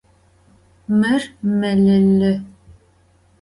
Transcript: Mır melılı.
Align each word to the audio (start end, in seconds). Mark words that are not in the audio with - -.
Mır 0.99 1.23
melılı. 1.59 2.33